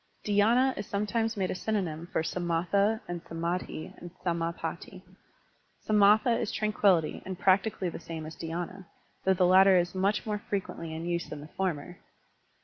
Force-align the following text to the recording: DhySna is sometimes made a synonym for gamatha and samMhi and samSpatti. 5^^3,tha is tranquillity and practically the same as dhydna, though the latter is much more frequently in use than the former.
DhySna 0.25 0.75
is 0.79 0.87
sometimes 0.87 1.37
made 1.37 1.51
a 1.51 1.53
synonym 1.53 2.07
for 2.11 2.23
gamatha 2.23 3.01
and 3.07 3.23
samMhi 3.25 3.95
and 3.99 4.09
samSpatti. 4.25 5.03
5^^3,tha 5.87 6.39
is 6.41 6.51
tranquillity 6.51 7.21
and 7.23 7.37
practically 7.37 7.89
the 7.89 7.99
same 7.99 8.25
as 8.25 8.35
dhydna, 8.35 8.85
though 9.25 9.35
the 9.35 9.45
latter 9.45 9.77
is 9.77 9.93
much 9.93 10.25
more 10.25 10.39
frequently 10.39 10.91
in 10.91 11.05
use 11.05 11.29
than 11.29 11.41
the 11.41 11.47
former. 11.49 11.99